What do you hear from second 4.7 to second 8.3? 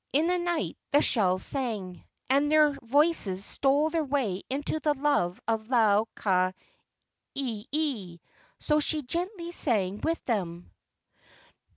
the love of Lau ka ieie,